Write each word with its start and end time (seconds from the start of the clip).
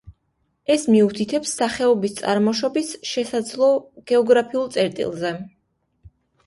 ეს 0.75 0.85
მიუთითებს 0.93 1.51
სახეობის 1.59 2.15
წარმოშობის 2.21 2.91
შესაძლო 3.11 3.71
გეოგრაფიულ 4.15 4.69
წერტილზე. 4.79 5.39